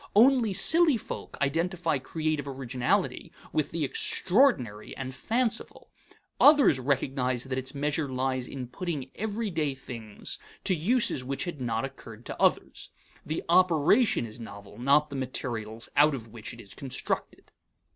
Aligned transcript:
Only 0.15 0.51
silly 0.51 0.97
folk 0.97 1.37
identify 1.43 1.99
creative 1.99 2.47
originality 2.47 3.31
with 3.53 3.69
the 3.69 3.85
extraordinary 3.85 4.97
and 4.97 5.13
fanciful; 5.13 5.91
others 6.39 6.79
recognize 6.79 7.43
that 7.43 7.59
its 7.59 7.75
measure 7.75 8.09
lies 8.09 8.47
in 8.47 8.65
putting 8.67 9.11
everyday 9.13 9.75
things 9.75 10.39
to 10.63 10.73
uses 10.73 11.23
which 11.23 11.43
had 11.43 11.61
not 11.61 11.85
occurred 11.85 12.25
to 12.25 12.41
others. 12.41 12.89
The 13.23 13.43
operation 13.47 14.25
is 14.25 14.39
novel, 14.39 14.79
not 14.79 15.11
the 15.11 15.15
materials 15.15 15.87
out 15.95 16.15
of 16.15 16.29
which 16.29 16.51
it 16.51 16.59
is 16.59 16.73
constructed. 16.73 17.51